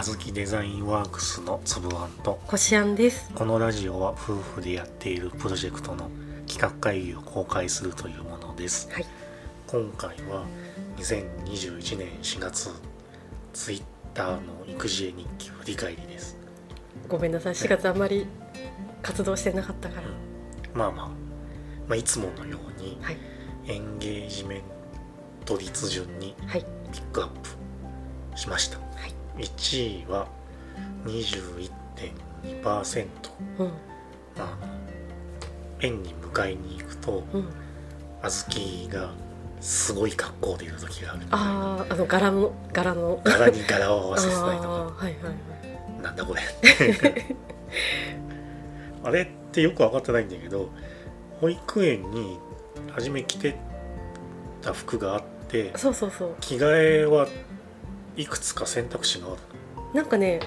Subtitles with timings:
[0.00, 3.30] あずきデザインワークスのつぶあんとこしあんです。
[3.34, 6.08] このラジオは夫婦でやっているプロジェクトの
[6.48, 9.06] 企画会議を公開するというものですはい。
[9.66, 10.46] 今回は
[10.96, 12.70] 2021年4月
[13.52, 13.82] ツイッ
[14.14, 16.34] ターの育児絵日記振り返りです
[17.06, 17.52] ごめんなさい。
[17.52, 18.26] 4月あんまり
[19.02, 20.06] 活動してなかったから。
[20.72, 21.12] まあまあ、ま
[21.90, 23.18] あ、いつものようにはい。
[23.66, 24.62] エンゲージメン
[25.44, 26.64] ト率順にはい。
[26.90, 27.50] ピックアップ
[28.34, 29.19] しましたはい。
[29.38, 30.28] 1位は
[31.06, 33.06] 21.2%
[33.58, 33.72] うん。
[34.36, 34.46] あの
[35.80, 37.48] 園に迎えに行くとうん。
[38.22, 38.46] 小
[38.88, 39.10] 豆が
[39.60, 43.20] すごい格好でいる時があるああ、あの柄の柄の。
[43.24, 45.34] 柄に柄を合わせてたりとかはいはいはい。
[46.02, 46.40] なんだこれ
[49.04, 50.70] あれってよく分かってないんだけど
[51.40, 52.38] 保育園に
[52.92, 53.56] 初め着て
[54.62, 56.34] た服があってそうそうそう。
[56.40, 57.26] 着替えは
[58.16, 59.36] いくつか選択肢がある。
[59.94, 60.40] なんかね、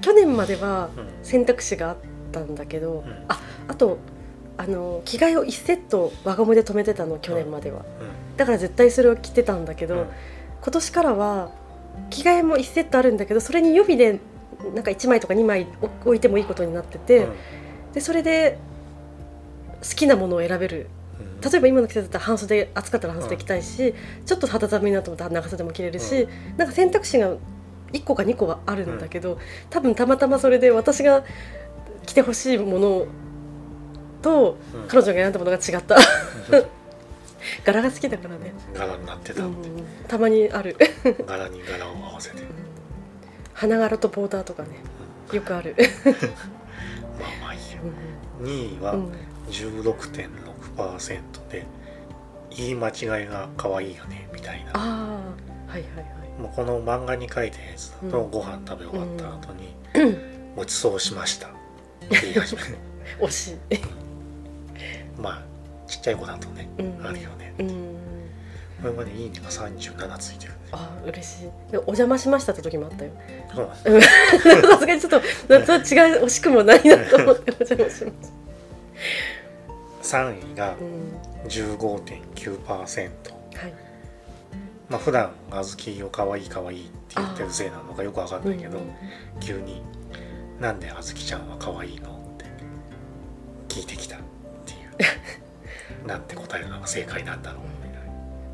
[0.00, 1.08] 去年まではうん。
[1.22, 1.96] 選択肢があっ
[2.32, 3.24] たんだけど、うん。
[3.28, 3.98] あ、あと。
[4.58, 8.36] あの着替えを1セット輪ゴムで止めてたの去年までは、うん。
[8.36, 10.06] だから絶対それを着てたんだけど、うん。
[10.60, 11.50] 今年からは
[12.10, 14.20] 着替えも1セットあるんだけどそれに予備で
[14.74, 15.66] なんか1枚とか2枚
[16.04, 17.26] 置いてもいいことになってて、
[17.94, 18.58] でそれで
[19.82, 21.01] 好きなものを選べるうん
[21.42, 23.94] 例えば今の季節だったら半袖暑かったら半袖着たいし、
[24.26, 27.34] ちょっと肌寒いなと思ったら長袖も着れるし、なんか選択肢が
[27.92, 29.38] 1個か2個はあるんだけど、
[29.70, 31.24] 多分たまたまそれで私が
[32.06, 33.06] 着てほしいもの
[34.22, 34.88] とうん。
[34.88, 35.96] 彼女が選んだものが違った。
[37.64, 39.56] 柄が好きだからね、柄になってた、うん、
[40.06, 40.76] たまにある。
[41.26, 42.36] 柄に柄を合わせて、
[43.52, 44.68] 花柄とボーダーとかね
[45.32, 45.74] よくある、
[47.18, 49.12] まあまあいいようん2位はうん。
[49.50, 51.66] 16.6%で
[52.50, 54.72] 言い間違いが可愛いよねみたいな。
[54.72, 55.34] は
[55.68, 56.00] いはいは
[56.38, 56.40] い。
[56.40, 58.30] もうこの漫画に書いたやつだとうん。
[58.30, 59.74] ご飯食べ終わった後に
[60.56, 61.50] 「ごちそうしました」っ
[62.08, 62.78] て言い始める。
[63.20, 63.56] 惜しい、
[65.20, 65.42] まあ
[65.86, 67.06] ちっちゃい子だとね、うん。
[67.06, 67.54] あるよね。
[67.58, 67.96] うん、
[68.82, 71.42] これまで「いいね」が37ついてるねあー嬉しい。
[71.70, 73.12] でお邪魔しましたって時もあったよ。
[73.54, 73.70] そう
[74.02, 78.14] さすがにちょっと夏は違う惜しくもないなと思ってお邪魔しまし
[80.02, 83.74] 3位がた、うん、15.9%はい。
[84.88, 88.90] まあ普段小豆を可愛い可愛いって言ってるせいなのかよくわかんないけど、うん。
[89.40, 89.82] 急に
[90.60, 92.44] 「なんで小豆ちゃんは可愛いの?」って
[93.68, 94.18] 聞いてきたっ
[94.66, 96.06] ていう。
[96.06, 97.91] なんて答えるのが正解なんだろうみたいな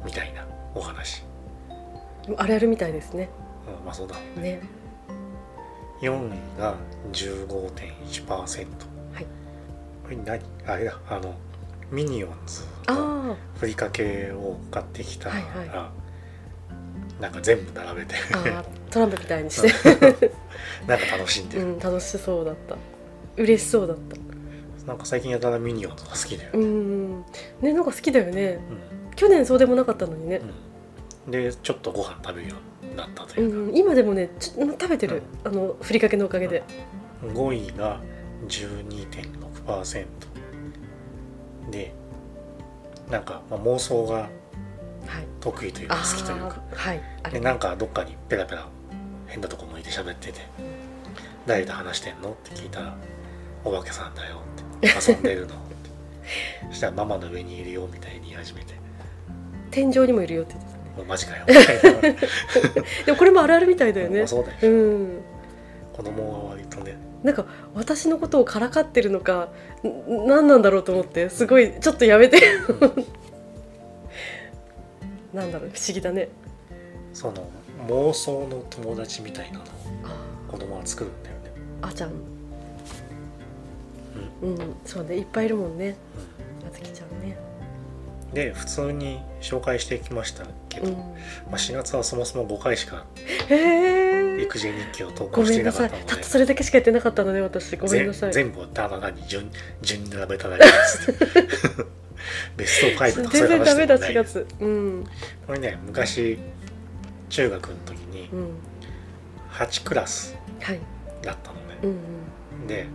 [0.04, 1.24] みたいなお話、
[2.36, 3.28] あるあるみたいですね。
[3.80, 4.60] うん、まあそうだね。
[6.00, 6.76] 4位が
[7.12, 8.66] 15.1%
[9.14, 9.26] はい。
[10.04, 10.40] これ何？
[10.66, 10.98] あれだ。
[11.08, 11.34] あの
[11.90, 15.90] ミニオンズあのあふりかけを買ってきたら、はいは
[17.20, 18.14] なんか全部並べて。
[18.32, 19.68] あー トランプみたいにして、
[20.86, 22.76] なんか楽しんでる、うん、楽しそうだった。
[23.36, 24.16] 嬉しそうだった。
[24.86, 27.20] なんか最近やたらミニオンズが好きだようね、ん。
[27.60, 28.58] ねなんか好きだよね。
[28.70, 30.40] うん去年そうでもなかったのにね、
[31.26, 31.30] うん。
[31.32, 36.62] でちょっとご飯食べるようになったとういうか、ん、今でもねちょ食べてる、あのふりかけのおかげで、
[37.22, 38.00] 5位が
[38.46, 40.06] 12.6%
[41.70, 41.92] で
[43.10, 44.30] なんか、まあ、妄想がはい。
[45.40, 46.62] 得意というかあ好きというか。
[46.72, 47.02] あはい。
[47.32, 48.68] でなんかどっかにペラペラ
[49.26, 50.40] 変なとこ向いて喋ってて
[51.46, 52.96] 「誰と話してんの?」って聞いたら
[53.64, 54.36] 「お化けさんだよ」
[54.78, 55.90] って「遊んでるの?」って。
[56.70, 58.74] そしたら「ママの上にいるよ」みたいに言い始めて
[59.70, 61.44] 天井にもいるよって言ってたね「もうマジかよ」
[63.06, 64.18] でもこれもあるあるみたいだよね。
[64.20, 64.56] まあそうだよ。
[64.62, 65.20] うん。
[65.92, 66.96] 子供は割とね。
[67.22, 69.48] なんか私のことをからかってるのか
[69.82, 72.40] ん何なんだろうと思ってすごいちょっとやめて。
[75.34, 76.28] なんだろう不思議だね。
[77.12, 77.48] その
[77.88, 79.64] 妄想の友達みたいなの
[80.48, 81.50] 子供は作るんだよね、
[81.82, 82.12] あちゃん。
[84.42, 85.16] うんそうね。
[85.16, 85.96] いっぱいいるもんね。
[86.37, 86.37] うん、
[88.38, 90.94] で普通に紹介してきましたけど、うん。
[90.94, 91.02] ま
[91.52, 93.04] あ、4月はそもそも5回しか
[94.40, 96.04] 育児日記を投ご稿していなかったので。
[96.06, 97.76] たったそれだけしかやってなかったのね私。
[97.76, 98.32] ごめんなさい。
[98.32, 99.50] ぜ全部ただ単に順
[99.82, 101.12] 順に並べただけです。
[102.56, 105.04] ベスト5とかそういう全然ダメだ4話でもないです月うん。
[105.48, 106.38] これね昔
[107.30, 108.50] 中学の時にうん。
[109.50, 110.80] 8クラスはい。
[111.22, 111.90] だったのね、うん
[112.60, 112.66] うん。
[112.68, 112.86] で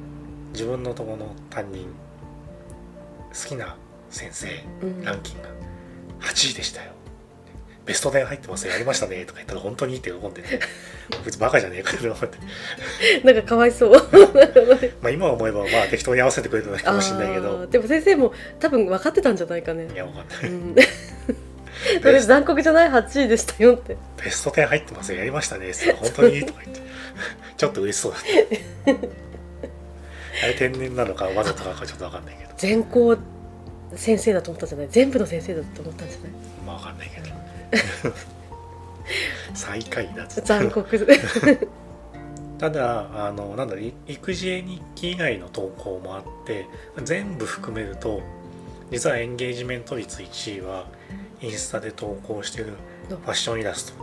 [0.53, 1.87] 自分のとこの担任
[3.33, 3.75] 好きな
[4.13, 4.47] 先生
[4.81, 5.03] うん。
[5.03, 5.47] ランキング。
[6.21, 6.91] 8位でしたよ。
[7.85, 8.71] ベスト10入ってますよ。
[8.71, 9.25] やりましたね。
[9.25, 10.63] とか言ったら本当にいいって喜んでてこ
[11.27, 11.91] いつバカじゃねえか。
[11.93, 12.37] って思って。
[13.25, 13.91] なんかかわいそう。
[15.01, 19.89] まあ今思えばまあ適当に合わせてくれただけかもしれないけあどーでも先生も多分分かってたんじゃないかね。
[19.93, 20.51] いやわかんない。
[20.51, 20.75] うん。
[22.01, 23.97] それ残酷じゃない8位でしたよって。
[24.23, 25.19] ベスト10入ってますよ。
[25.19, 25.73] やりましたね。
[25.99, 26.81] 本当にいいとか言って。
[27.57, 28.91] ちょっと嬉しそうだった。
[30.43, 32.51] あれ天然なのかわざとなのかちょっと分かんないけど。
[32.57, 33.17] 全校
[33.97, 34.87] 先生だと思ったんじゃない？
[34.89, 36.29] 全部の先生だと思ったんじゃない？
[36.65, 38.13] まあ分かんないけど。
[39.53, 41.07] 最下位だっつって残酷。
[42.59, 46.65] ただあのなんだろ育児絵日記以外の投稿もあって
[47.03, 48.21] 全部含めると
[48.89, 50.85] 実はエンゲージメント率1位は
[51.41, 52.67] インスタで投稿してる
[53.09, 53.93] ファッションイラス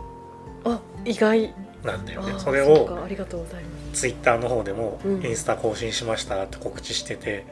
[0.63, 1.53] あ意外。
[1.81, 2.33] トなんだよね。
[2.35, 2.87] あそれを
[3.93, 5.25] ツイッターの方でもうん。
[5.25, 7.43] インスタ更新しましたって告知してて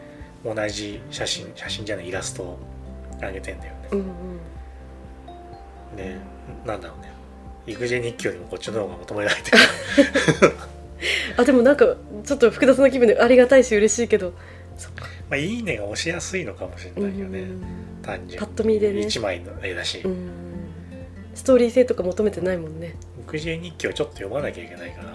[0.43, 2.59] 同じ写真写真じゃないイラストを
[3.21, 3.79] 上げてんだよね。
[3.91, 5.95] うんうん。
[5.95, 6.15] で
[6.65, 7.11] なんだろうね。
[7.67, 9.57] 育児絵日記よりもこっちの方が求められてる。
[11.37, 14.33] あでもなんかちょっと複雑な気分でありがたいし嬉しいけど。
[15.29, 17.39] まあいいねが押しやすいのかもしれないよね。
[17.39, 17.63] うん
[18.01, 19.99] 単純パッと見でね1枚の絵だし。
[19.99, 20.29] うん。
[21.35, 22.95] ストーリー性とか求めてないもんね。
[23.21, 25.13] 育児絵日記をちょっと読まなきゃいけないから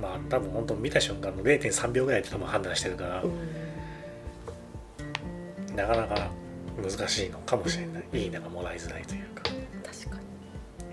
[0.00, 3.32] まあ多分本当見た瞬間の0.3秒ぐらいで多分判断してるから、うん。
[5.76, 6.30] なかなか
[6.80, 8.18] 難しいのかもしれない、うん。
[8.18, 9.42] いいねがもらいづらいというか、
[9.84, 10.22] 確かに。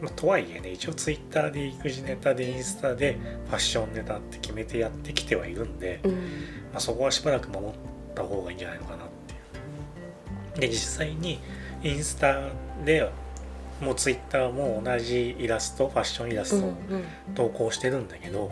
[0.01, 3.17] まあ、とはいえね一応ツイッターで育児ネタでインスタで
[3.47, 6.11] ファッションネタって決めてやってきてはいるんで、うん。
[6.11, 6.17] ま
[6.75, 7.69] あ、そこはしばらく守っ
[8.13, 9.37] た方がいいんじゃないのかなってい
[10.57, 10.59] う。
[10.61, 11.39] で実際に
[11.83, 12.49] インスタ
[12.83, 13.09] で
[13.81, 16.75] もうツイッターも同じイラストファッションイラスト、うんうん。
[17.33, 18.51] 投稿してるんだけど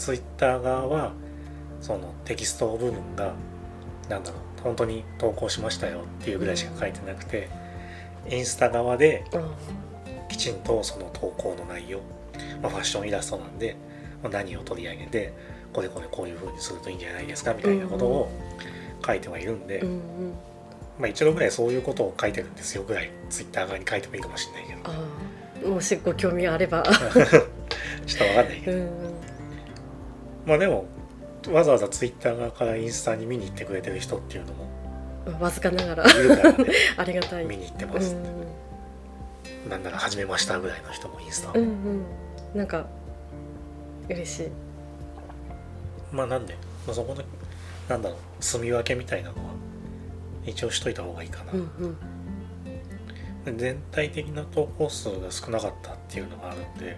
[0.00, 1.12] ツイッター側は
[1.82, 3.34] そのテキスト部分が
[4.08, 7.48] なんだろう本当に投稿しましたよっていうぐらいしか書いてなくて、
[8.28, 9.40] インスタ側であ
[10.28, 12.00] きちんとその投稿の内容、
[12.62, 13.76] まあ、ファッションイラストなんで、
[14.22, 15.32] まあ何を取り上げて
[15.72, 18.30] これこれこういう風にするといいんじゃないですかみたいなことを
[19.06, 19.84] 書いてはいるんで、
[20.98, 25.74] まあ一度ぐらいそういうことを書いてるんですよぐらいツイッター側に書いてもいいかもしれないけど。
[25.74, 26.82] もしご興味があれば。
[28.06, 28.78] ちょっと分かんないけど。
[28.78, 29.19] うん
[30.46, 30.86] まあでも
[31.48, 34.68] わざわざツイッター側からインスタに見に行ってくれてる人っていうのも
[35.26, 36.66] うんわずかながらいるからね。
[36.96, 37.44] ありがたい。
[37.44, 38.22] 見に行ってうます、ん。
[39.68, 42.04] なんなら始めましたぐらいの人もインスタを、うんうん。
[42.54, 42.86] なんか
[44.08, 44.48] 嬉しい。
[46.12, 46.54] まあなんで、
[46.86, 47.22] まあ、そこの
[47.88, 48.18] なんだろう。
[48.42, 49.50] 住み分けみたいなのは
[50.46, 51.96] 一応しといた方がいいかな、うん
[53.46, 53.58] うん。
[53.58, 56.96] 全体的な投稿数が少なかったっていうのがあるんで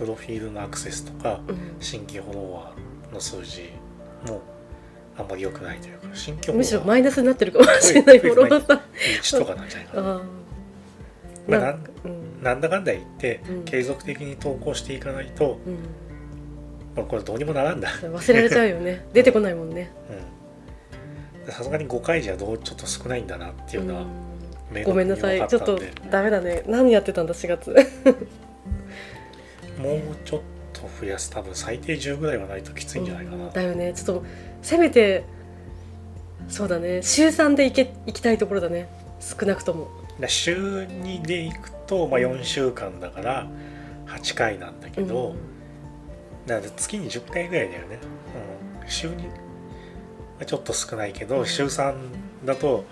[0.00, 1.76] プロフィールのアクセスとかうん。
[1.78, 3.70] 新規フォロワーの数字
[4.26, 4.40] も
[5.16, 6.56] あんまり良くないというか新規フォロワー。
[6.58, 8.80] むしろマイナスになってるかもしれないフォロワーさん
[9.22, 10.08] 1とかなんじゃないかな。
[10.08, 10.20] ああ
[11.48, 11.84] まあなん
[12.42, 13.64] なんだかんだ言って、うん。
[13.64, 15.74] 継続的に投稿していかないと、うん。
[16.96, 17.90] まあこれどうにもならんだ。
[17.90, 19.06] 忘れられちゃうよね。
[19.12, 19.92] 出てこないもんね。
[21.44, 21.52] うん。
[21.52, 24.08] さすがに5回じゃどうちょっと少ないんだなっていうのは、うん。
[24.78, 25.46] 明ごめんなさい。
[25.48, 25.78] ちょっと
[26.10, 26.62] ダメだね。
[26.66, 27.74] 何やってたんだ4月
[29.80, 30.40] もうちょっ
[30.72, 31.30] と増やす。
[31.30, 33.92] 多分最低10ぐらいはないときついんじゃないかな、うんだよね。
[33.94, 34.24] ちょっと
[34.62, 35.24] せめて
[36.48, 37.02] そうだね。
[37.02, 38.88] 週3で行け行きたいところだね。
[39.20, 39.88] 少なくとも。
[40.18, 43.48] で週2でいくと、まあ、4週間だから
[44.06, 45.34] 8回なんだけど、
[46.46, 47.98] だから月に10回ぐらいだよね、
[48.82, 49.12] うん、週2
[50.38, 51.46] はちょっと少ないけど、うん。
[51.46, 51.94] 週3
[52.44, 52.84] だと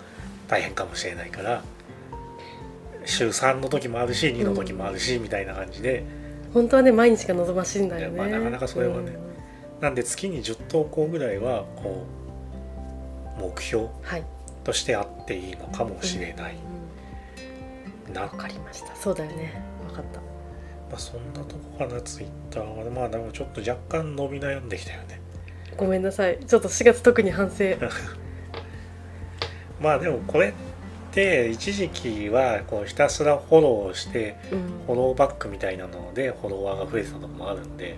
[0.47, 1.63] 大変かもしれないから
[3.05, 6.03] 週3の時もあるし2の時もあるし、みたいな感じで
[6.53, 8.17] 本当はね毎日が望ましいんだよね。
[8.17, 9.17] まあなかなかそれはね。
[9.81, 12.05] なんで月に10投稿ぐらいはこ
[13.37, 13.87] う目標
[14.63, 16.55] としてあっていいのかもしれない。
[18.13, 18.95] な、うんわかりました。
[18.95, 19.61] そうだよね。
[19.87, 20.19] わかった。
[20.19, 22.89] まあ、そんなとこかなツイッターは。
[22.91, 25.21] まあでもちょっと若干伸び悩んできたよね。
[25.77, 26.39] ごめんなさい。
[26.45, 27.75] ちょっと4月特に反省。
[29.79, 30.53] まあでもこれ
[31.09, 34.59] って一時期はこうひたすらフォローしてうん。
[34.85, 37.97] フォローバックみたいなのでフォロワーが増えてたとこもあるんで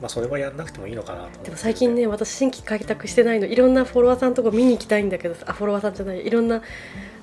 [0.00, 6.62] まあそれはやんなくてもいいのかなとでも最近ね私新規開拓してないのいろんなフォロワーさんとこ見に行きたいんだけどあフォロワーさんじゃないいろんな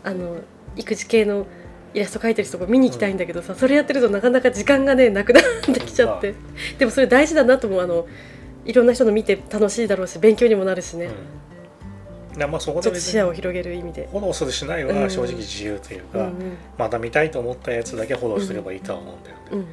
[0.04, 0.38] あの
[0.76, 1.46] 育児系の
[1.94, 5.44] イラスト描いてる人とこ見に行きたいんだけどさ、それやってるとなかなか時間がねなくなっ
[5.74, 6.34] てきちゃって、
[6.80, 8.08] でもそれ大事だなと思うあの
[8.66, 11.14] いろんな人の見て楽しいだろうし勉強にもなるしね、うん、
[12.38, 14.08] なまあそこちょっと視野を広げる意味で。
[14.12, 16.58] フォローするしないは正直自由というか、うんうん。
[16.78, 19.68] また見たいと思ったやつだけフォローすればいいとは思うんだよね、うん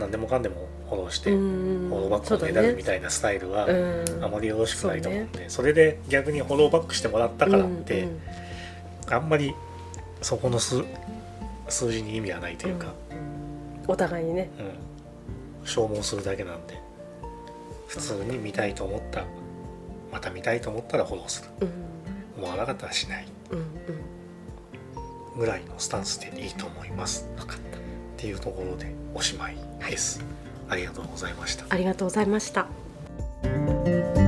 [0.00, 4.24] 何でもかんでもフォローして、うんフうんォローバックをねだるみたいなスタイルは、うん。
[4.24, 5.48] あまりよろしくないと思うんで。
[5.50, 8.20] そ,、れで逆にフォローバックしてもらったからって、うんうん
[9.12, 9.52] あんまり
[10.22, 10.84] そこの数
[11.68, 12.92] 数字に意味はないというか、
[13.88, 14.48] お互いにね。
[14.60, 14.90] うん。
[15.64, 16.80] 消耗するだけなんで
[17.86, 19.24] 普通に見たいと思った
[20.12, 21.50] また見たいと思ったらフォローする。
[21.60, 21.90] うん
[22.40, 23.26] もうあなたはしない
[25.36, 27.28] ぐらいのスタンスでいいと思います。
[27.36, 27.80] 分かったっ
[28.16, 30.24] ていうところでおしまいです。
[30.66, 31.66] はい、ありがとうございました。
[31.68, 34.19] ありがとうございました。